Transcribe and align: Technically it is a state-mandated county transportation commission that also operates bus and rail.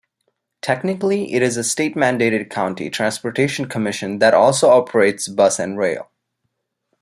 Technically 0.63 1.31
it 1.35 1.43
is 1.43 1.57
a 1.57 1.63
state-mandated 1.63 2.49
county 2.49 2.89
transportation 2.89 3.69
commission 3.69 4.17
that 4.17 4.33
also 4.33 4.67
operates 4.71 5.27
bus 5.27 5.59
and 5.59 5.77
rail. 5.77 6.09